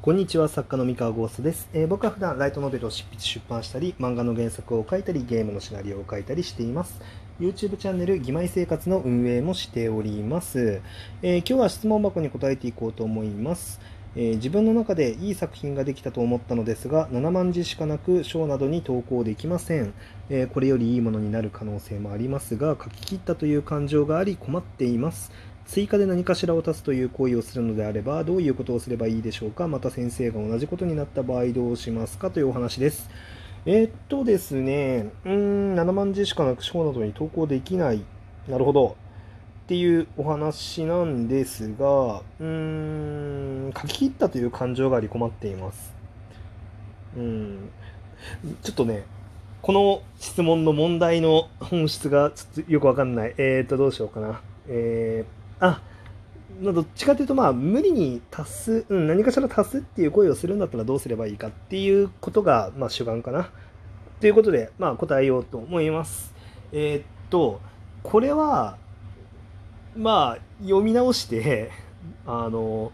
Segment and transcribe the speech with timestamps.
[0.00, 7.00] こんにちは作家の三河ゴーストです、えー僕は普段ライトノベルを執筆出版したり漫画の原作を書いたりゲームのシナリオを書いたりしています。
[7.40, 10.80] YouTube チャンネル「義妹生活」の運営もしております、
[11.22, 13.80] えー今日は質問箱に答えていこうと思います、
[14.14, 19.92] えー自分の中でいい作品ができたと思ったのですが7万字しかなく賞などに投稿できません、
[20.30, 25.32] えーこれよりいいものになる可能性もありますが書き切ったという感情があり困っています。
[25.68, 33.10] 追加で何かしらを足すという行為をするのであればどういうことをすればいいでしょうかまた先生が同じことになった場合どうしますかというお話です。
[33.66, 35.32] えーっとですねうー
[35.74, 38.02] ん7万字しかなく賞などに投稿できない。
[38.48, 38.96] なるほど。
[39.64, 45.92] っていうお話なんですがうーん書き切ったという感情があり困っています。
[47.14, 47.68] うん。
[48.62, 49.04] ちょっとね
[49.60, 53.34] この質問の問題の本質がちょっとよくわかんない。
[53.36, 54.40] えーと、どうしようかな。
[54.68, 55.82] えー、あ、
[56.60, 63.50] どっちかというと、まあ、無理に足す、うん、何かしら足すっていう声をするんだったらどうすればいいかっていうことが、まあ、主眼かな。
[64.20, 66.34] ということで、まあ、答えようと思います。
[66.72, 67.60] えーっと、
[68.02, 68.76] これは、
[69.96, 71.70] まあ、読み直して、
[72.26, 72.90] あの、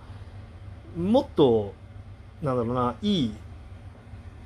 [0.96, 1.72] もっと、
[2.42, 3.34] なんだろうな、いい、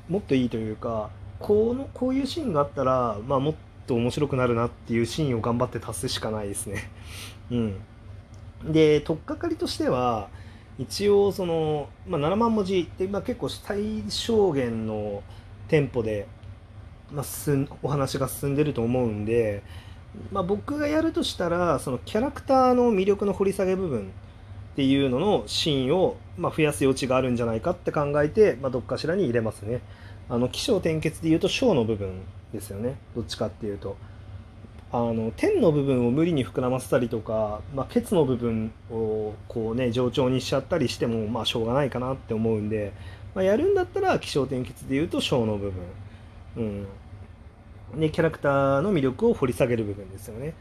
[0.08, 1.10] もっといいというか、
[1.40, 3.54] このこういうシーンがあったら、まあ、もっ
[3.86, 6.90] と面白くなるなっていうシーンを頑張って足すしかないですね。
[7.50, 7.80] うん、
[8.64, 10.28] で取っかかりとしては
[10.78, 15.22] 一応その、まあ、7万文字って、まあ、結構最小限の
[15.68, 16.26] テンポで、
[17.12, 19.62] まあ、進お話が進んでると思うんで、
[20.30, 24.12] まあ、僕がやるとしたらそのキャラクターの魅力の掘り下げ部分
[24.72, 29.80] っていうののシーンを、まあ、増やす余地があるんじゃないかって考えて、まあ、どっかしらに入れますね。
[30.30, 32.20] あの起承転結で言うと小の部分
[32.52, 33.96] ですよねどっちかっていうと
[34.90, 42.92] あの天の部分を無理に膨らませたりとか、まあ、ケツの部分をこうね冗長にしちゃったりしてもまあしょうがないかなって思うんで、
[43.34, 45.82] まあ、やるんだったら起承転結で言うと小の部分。
[46.56, 46.60] う
[47.96, 48.00] ん。
[48.00, 50.54] でキャラクターの魅力を掘り下げる部分ですよね。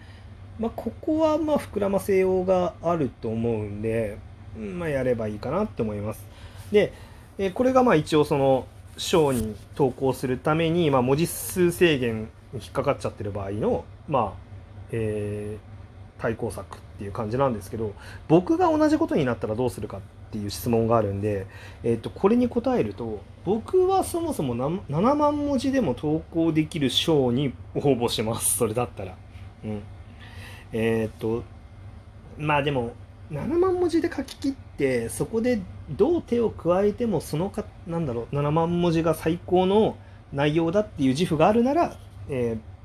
[0.60, 4.18] まあここはまあ膨らませようがあると思うんで、
[4.58, 6.26] まあ、やればいいかなって思います。
[6.72, 6.92] で
[7.38, 8.66] えこれがまあ一応その
[8.98, 14.34] 章に投稿するために、まあ、文字数制限に引っかかっちゃってる場合の、まあ
[14.92, 15.78] えー
[16.18, 17.94] 対抗策っていう感じなんですけど
[18.28, 20.02] 僕が同じことになったらどうするかっ
[20.32, 21.48] ていう質問があるんで、
[21.84, 29.16] えー、とこれに答えると僕はそもそも7万文字でも投稿できる章に応募しますそれだったら。
[29.64, 29.82] うん、
[30.74, 31.44] えっ、と
[32.38, 32.94] まあでも
[33.32, 39.98] 7万文字で書き切ってそこでどう手を加えてもそのかなんだろう7万文字が最高の
[40.34, 41.98] 内容だっていう自負があるなら、
[42.30, 42.77] えー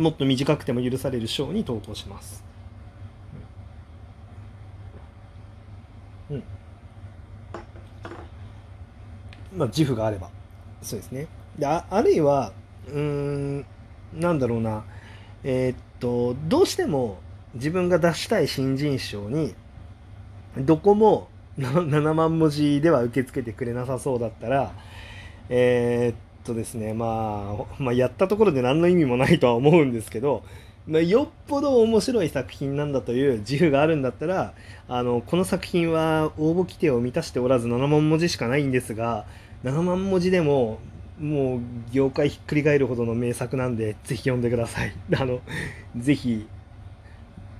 [0.00, 2.42] もっと短くても許される章に投稿します。
[6.30, 6.42] うん。
[9.56, 10.30] まあ自負があれば
[10.82, 11.26] そうですね。
[11.58, 12.52] でああるいは
[12.88, 13.66] うーん
[14.14, 14.84] なんだろうな
[15.44, 17.18] えーっとどうしても
[17.54, 19.54] 自分が出したい新人賞に
[20.56, 21.28] どこも
[21.58, 24.72] 7万文字では受け付けてくれなさそうだったら
[25.50, 30.42] えーっとですね、まあ、まあやったところで何の意味もないとは思うんですけど、
[30.86, 34.54] まあ、よっぽど面白い作品なんだという自負があるんだったら
[34.88, 39.24] あのこの作品は応募規定を満たしておらず7万文字しかないんですが
[39.64, 40.80] 7万文字でも
[41.20, 41.60] もう
[41.92, 44.92] 業界ひっくり返るほどの名作なんでぜひ読んでください。
[45.16, 45.40] あの
[45.96, 46.46] ぜひ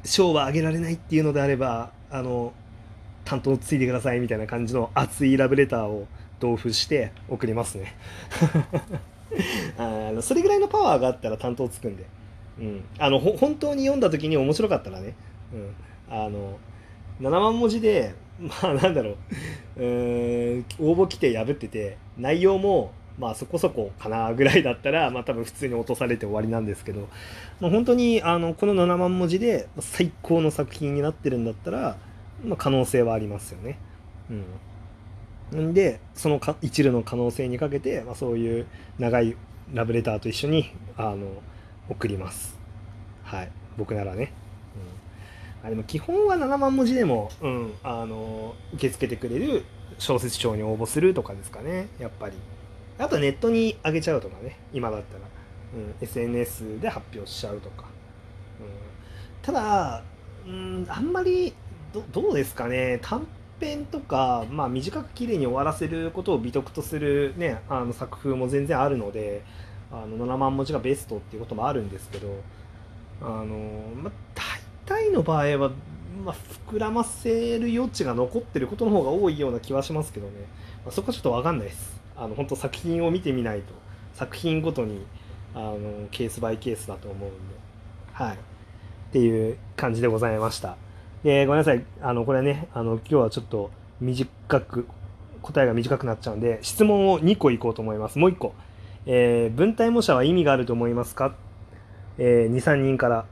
[0.03, 2.55] 賞はあげられないっていうのであればあの
[3.27, 6.09] 担当ついてくださいみたいな感じの熱いラブレターを
[6.41, 7.95] 同封して送りますね。
[9.79, 12.05] あのそれぐらいのパワーがあったら担当つくんで、
[12.59, 15.15] うん、あの本当に読んだ時に面白かったらね、
[15.53, 15.75] うん、
[16.11, 16.59] あの
[17.21, 19.17] 7万文字で まあなんだろう。
[19.77, 27.09] うん応募規定破ってて内容もまあそこそこかなぐらいだったらまあ多分普通に落とされて終わりなんですけど、
[27.61, 31.97] まあ、本当にあのこの7万文字で最高の作品になってるんだったら、
[32.45, 33.79] まあ、可能性はありますよね。
[34.31, 34.45] うん、
[35.57, 38.67] んでそのか一縷の可能性にかけて、まあ、そういう
[38.99, 39.37] 長い
[39.73, 41.29] ラブレターと一緒にあの
[41.89, 42.59] 送ります。
[43.25, 43.51] はい。
[43.77, 44.33] 僕ならね。
[45.63, 49.65] うん、あでも基本は7万文字でも、うん、あの受け付けてくれる
[49.99, 51.89] 小説賞に応募するとかですかね。
[51.99, 52.37] やっぱり。
[52.99, 54.59] あとネットに上げちゃうとかね。
[54.73, 55.25] 今だったら、
[55.75, 57.87] うん、SNS で発表しちゃうとか、
[58.61, 58.67] うん、
[59.43, 60.03] ただ、
[60.47, 61.55] うん、あんまり
[61.93, 62.99] どどうですかね。
[63.03, 63.27] 短
[63.61, 69.43] 編とか、まあ、短く綺麗に終わらせることを美徳とする、ね、あの作風も全然あるので
[69.93, 72.29] あの7万文字がベストっていうこともあるんですけど
[73.21, 75.71] あの、まあ、大体の場合は
[76.25, 76.35] まあ、
[76.71, 80.33] 膨らませる余地が残ってることの方が多いような気はしますけどね、
[80.85, 82.01] まあ、そこはちょっと分かんないです。
[82.17, 83.73] あの本当作品を見てみないと
[84.15, 85.07] 作品ごとに
[85.55, 85.79] あの
[86.11, 87.39] ケースバイケースだと思うんで。
[88.13, 88.35] はい。
[88.35, 88.39] っ
[89.13, 90.77] ていう感じでございました。
[91.23, 91.85] でごめんなさい。
[92.01, 93.71] あのこれねあの今日はちょっと
[94.01, 94.87] 短く
[95.43, 98.19] 答えが短くなっちゃうんで質問を2個いこうと思います。
[98.19, 98.55] もう1個、
[99.07, 101.35] えー、分体模写は意味があると思いますか、
[102.19, 103.27] えー、23人から。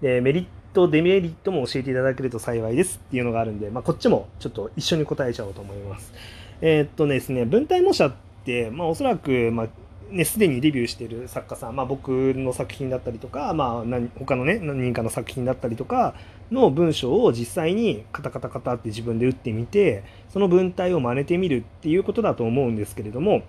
[0.00, 3.00] でメリットデメリットも教えていただけると幸いです。
[3.04, 6.12] っていうのがあるんで、まあ、こっちもちょっと一緒に答えちゃおうと思います。
[6.60, 8.12] えー、っとですね分体模写っ
[8.44, 9.68] て、まあ、おそらく、まあ
[10.14, 16.14] ね、すでにデビューしてる作家さん、まあ、僕の作品だったりとか、まあ、何他のね何人かの作品だったりとか
[16.52, 23.42] の文章を実際にカタカタカタって自分で打ってみてその文体を真似てみるっていうことだと思うんですけれども、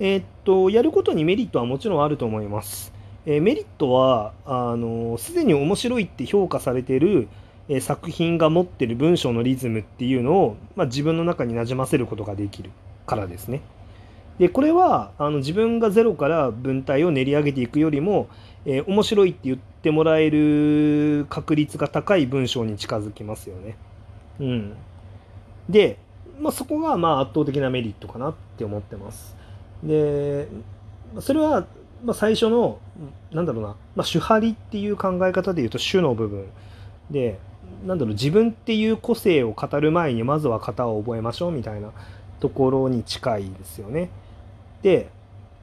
[0.00, 2.92] えー、っとやることにメリットはもちろんあると思います。
[3.24, 7.28] えー、メリットはあのすでに面白いって評価されてる、
[7.68, 12.70] え、作品が持ってる文章のリズムっていうのを、まあ、自分の中になじませることができる
[13.06, 13.60] からですね。
[14.40, 18.26] でこれはあの自分がゼロから文体を練り上げていくよりも、
[18.64, 23.76] えー、面白いって言ってもらえる確率が高い文章に近づきますよね。
[24.40, 24.76] うん、
[25.68, 25.98] で、
[26.40, 29.36] まあ、そこがまあ圧倒的なメリットかなって思ってます。
[29.82, 30.48] で
[31.18, 31.66] それは
[32.02, 32.78] ま最初の
[33.32, 36.46] なんだろうな、まあ、主張りっていう考え方で言うと主の部分
[37.10, 37.38] で
[37.86, 41.90] なんだろう自分っていう個性を語る前にまずは型を覚えましょうみたいな
[42.40, 44.08] ところに近いですよね。
[44.82, 45.10] で、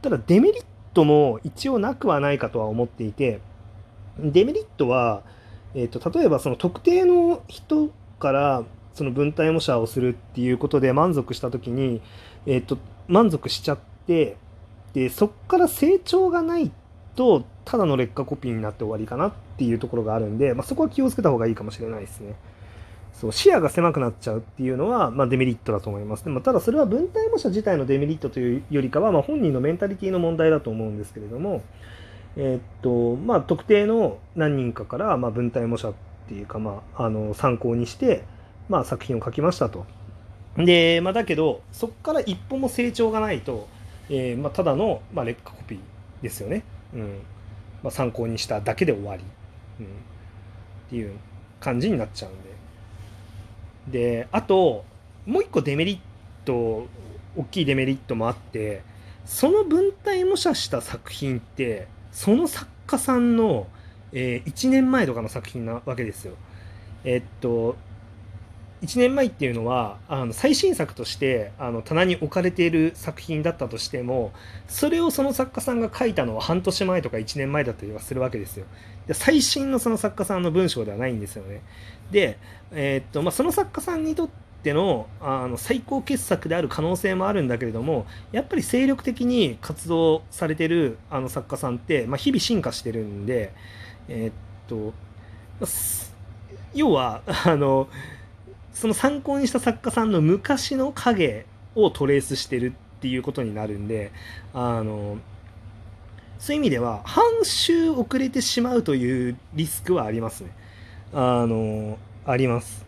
[0.02, 3.40] ただデメリットも一応なくはないかとは思っていて、
[4.20, 5.22] デメリットは、
[5.76, 12.02] えーと、例えばその特定の人からその分体模写をするっていうことで満足した時に、
[12.46, 13.78] えーと、満足しちゃっ
[14.08, 14.38] て
[14.94, 16.72] でそっから成長がない
[17.16, 22.34] とただの劣化コピーになって終わりかなっていうところがあるんで、まあ、そこは気をつけた方がいいかもしれないですね。
[23.18, 26.24] そう視野が狭くなっちゃうっていうのは、まあ、デメリットだと思います。
[26.24, 31.64] でもただそれは文体模写自体のデメリットというよりかは、まあ、本人のメンタリティの問題だと思うんですけれども、
[32.36, 35.94] えー、っとまあ、特定の何人かから、まあ、文体模写っ
[36.28, 38.24] ていうか、まあ、あの参考にして、
[38.70, 39.88] まあ、作品を書きましたと。
[40.56, 43.68] で、まあ、だけどそこから一歩も成長がないと、
[44.12, 45.80] えーまあ、ただの、まあ、劣化コピー
[46.22, 46.64] ですよね。
[46.94, 47.02] うん
[47.82, 49.24] まあ、参考にしただけで終わり、
[49.80, 49.90] うん、っ
[50.92, 51.14] ていう
[51.60, 52.57] 感じになっちゃうんで。
[53.88, 54.86] であと
[55.26, 56.00] もう一個デメリッ
[56.46, 56.88] ト
[57.36, 58.82] 大きいデメリットもあって
[59.26, 63.68] その文体模写した作品ってその作家さんの、
[64.14, 66.34] えー、1年前とかの作品なわけですよ。
[67.04, 67.76] え、っと
[68.84, 74.32] 1年前っていうのはあの最新作としてあの棚に置かれている作品だったとしても
[74.68, 78.66] それをその作家さんが書いたのは半年前とか1年前だったりはするわけですよ。
[79.08, 81.62] で最新のその作家さんの文章ではないんですよね。
[82.12, 82.38] で、
[82.72, 84.30] えー、っとまあ、その作家さんにとっ
[84.64, 93.54] てのあの最高傑作である可能性もあるんだけれどもやっぱり精力的に活動されてるあの作家さんって、まあ、日々進化してるんで、
[94.08, 94.34] えー、っ
[94.68, 94.94] と
[96.74, 97.88] 要はあの
[98.78, 104.12] その参考にした作家さんの昔の影をトレースしてるっていうことになるんで
[104.54, 105.18] あの
[106.38, 110.52] そういう意味では半周遅れてしまうというリスクはありますね。
[111.12, 111.98] あの
[112.28, 112.86] あります。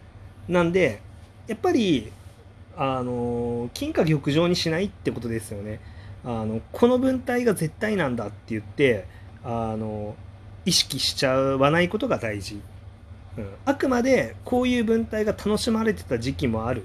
[0.47, 1.01] なんで
[1.47, 2.11] やっぱり
[2.77, 5.79] あの金貨玉状にしないってことですよね。
[6.23, 9.07] あのこの文体が絶対なんだって言って
[9.43, 10.15] あの
[10.65, 12.61] 意識しちゃわないことが大事、
[13.39, 16.83] うん、あくまでこういう文体が楽しまれてた時期もある、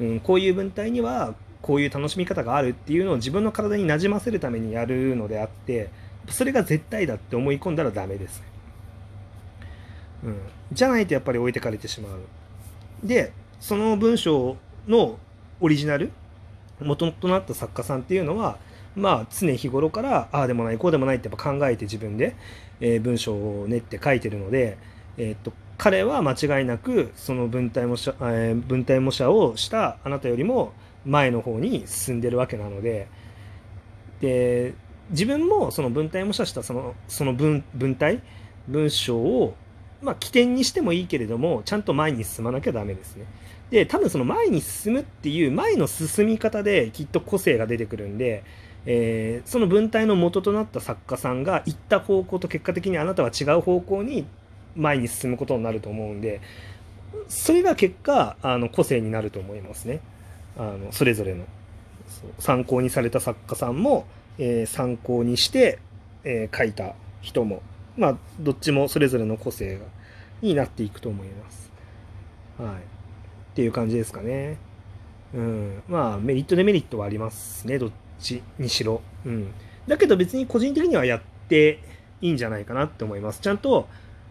[0.00, 5.90] うん、こういう文体にはこういう楽しみ方があるっていうのを自分の体になじませるためにやるのであって
[6.28, 8.42] それが絶対だって思い込んだらダメです。
[10.24, 10.40] うん、
[10.72, 12.20] じゃないとやっぱり置いてかれてしまう。
[13.06, 14.56] でその文章
[14.88, 15.18] の
[15.60, 16.10] オリジナル
[16.80, 18.58] 元となった作家さんっていうのは
[18.96, 22.34] まあ常日頃からああでもないこうでもないってやっぱ考えて自分で、
[22.80, 24.78] えー、文章を練って書いてるので、
[25.16, 30.72] えー、っと彼は間違いなくその文体模写、えー、文体模写をしたあなたよりも
[31.04, 33.08] 前の方に進んでるわけなので
[34.20, 34.74] で
[35.10, 38.22] 自分もその文体模写したそのその文文体
[38.66, 39.54] 文章を
[40.02, 43.26] まあ、起点にしてもいいけれどもちゃんと前に進まなきゃダメですね。
[43.70, 48.44] で多分その前に進むっていう前の進み方できっと個性が出てくるんで、
[48.84, 54.26] えー、その文体の元となった作家さんが行った方向と結果的にあなたは違う方向に
[54.76, 56.40] 前に進むことになると思うんで
[57.28, 60.00] それが結果あの個性になると思いますね
[60.56, 61.44] あのそれぞれの
[62.38, 64.06] 参考にされた作家さんも、
[64.38, 65.78] えー、参考にして、
[66.24, 67.62] えー、書いた人も
[67.96, 69.84] まあ、どっちもそれぞれの個性が
[70.42, 71.72] になっていくと思います。
[72.58, 72.68] はい。
[72.68, 72.74] っ
[73.54, 74.58] ていう感じですかね。
[75.34, 75.82] うん。
[75.88, 77.78] まあ、メリットデメリットはありますね。
[77.78, 79.00] どっちにしろ。
[79.24, 79.50] うん。
[79.86, 81.80] だけど別に個人的にはやって
[82.20, 83.40] いいんじゃないかなって思います。
[83.40, 83.88] ちゃんと、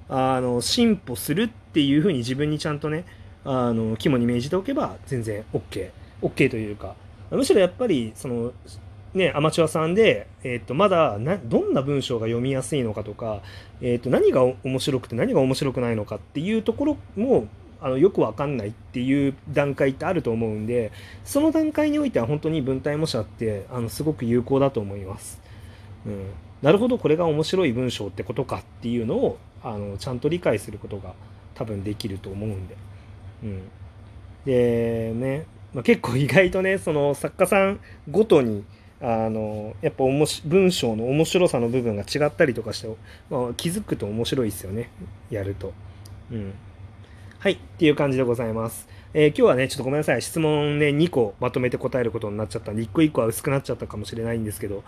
[0.10, 3.06] あの、進歩するっていうふうに自分にちゃんとね、
[3.44, 5.90] あの、肝に銘じておけば全然 OK。
[6.22, 6.96] OK というか、
[7.32, 8.54] むしろやっぱり、その、
[9.16, 13.42] ね、アマチュアさんで、えー、とまだなどんな文章が読みやすいのかとか、
[13.80, 17.48] えー、と何が面白くて何が面白くないのかっていうところも
[17.80, 20.92] あのよくわかんないっていう段階ってあると思うんで
[21.24, 25.40] その段階においては本当に文体模写ってあのすごく有効だと思います。
[26.06, 26.30] うん、
[26.62, 31.14] なるほどこれが面白い文章ってことかっていうのをあのちゃんと理解することが
[31.56, 32.78] 多分できると思うんで。
[33.44, 33.62] うん、
[34.46, 37.80] でね、まあ、結構意外とねその作家さん
[38.10, 38.64] ごとに
[39.02, 42.88] あのやっぱおもし文章の面白さの部分が違ったりとかして、
[43.30, 44.90] まあ、気づくと面白いですよね
[45.30, 45.74] やると。
[46.32, 46.54] うん
[47.46, 48.88] はいっていう感じでございます。
[49.14, 50.22] えー、今日はね、ちょっとごめんなさい。
[50.24, 54.84] 質問ね、2個まとめて答えることになっちゃったんで、1個1個は薄くなっちゃったかもしれないんですけど、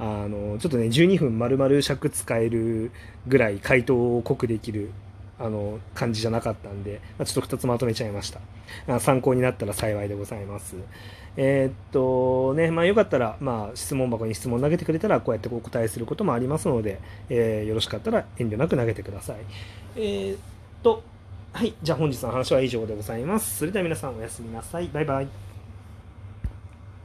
[0.00, 2.90] あの、ちょっとね、12分丸々尺使える
[3.28, 4.90] ぐらい回答を濃くできる
[5.38, 8.32] あの感じじゃなかったんで、まあ、ちょっと2つまとめちゃいまし
[8.88, 8.98] た。
[8.98, 10.74] 参考になったら幸いでございます。
[11.36, 16.98] えー、っとね、まあよかったら、まあ質問箱に質問投げてくれたら、こうやってお答えすることもありますので、
[17.28, 19.36] えー、よろしかったら遠慮なく投げてください。
[19.94, 20.36] え、っ
[20.82, 21.04] と、
[21.52, 23.58] はい、じゃあ本日の話は以上でございます。
[23.58, 24.88] それでは皆さんおやすみなさい。
[24.88, 25.49] バイバイ。